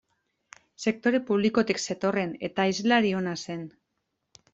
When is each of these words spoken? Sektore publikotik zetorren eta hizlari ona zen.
Sektore 0.85 1.19
publikotik 1.27 1.81
zetorren 1.83 2.33
eta 2.49 2.65
hizlari 2.71 3.13
ona 3.19 3.35
zen. 3.49 3.63